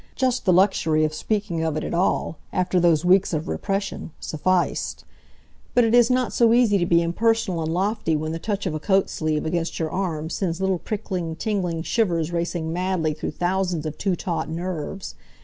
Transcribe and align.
Just 0.15 0.45
the 0.45 0.51
luxury 0.51 1.03
of 1.05 1.13
speaking 1.13 1.63
of 1.63 1.77
it 1.77 1.83
at 1.83 1.93
all, 1.93 2.39
after 2.51 2.79
those 2.79 3.05
weeks 3.05 3.33
of 3.35 3.47
repression, 3.47 4.09
sufficed. 4.19 5.05
But 5.75 5.83
it 5.83 5.93
is 5.93 6.09
not 6.09 6.33
so 6.33 6.53
easy 6.53 6.79
to 6.79 6.87
be 6.87 7.03
impersonal 7.03 7.61
and 7.61 7.71
lofty 7.71 8.15
when 8.15 8.31
the 8.31 8.39
touch 8.39 8.65
of 8.65 8.73
a 8.73 8.79
coat 8.79 9.11
sleeve 9.11 9.45
against 9.45 9.77
your 9.77 9.91
arm 9.91 10.31
sends 10.31 10.59
little 10.59 10.79
prickling, 10.79 11.35
tingling 11.35 11.83
shivers 11.83 12.31
racing 12.31 12.73
madly 12.73 13.13
through 13.13 13.29
thousands 13.33 13.85
of 13.85 13.95
too 13.99 14.15
taut 14.15 14.49
nerves. 14.49 15.13